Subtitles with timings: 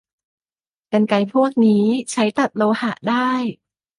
[0.91, 3.29] กรรไกรพวกนี้ใช้ตัดโลหะได้